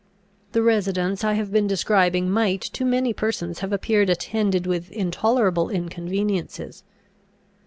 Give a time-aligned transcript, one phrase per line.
[0.53, 5.69] The residence I have been describing might to many persons have appeared attended with intolerable
[5.69, 6.83] inconveniences.